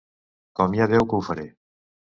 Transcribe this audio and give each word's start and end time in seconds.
Com 0.59 0.73
hi 0.77 0.81
ha 0.85 0.89
Déu, 0.95 1.05
que 1.13 1.21
ho 1.21 1.21
faré! 1.31 1.47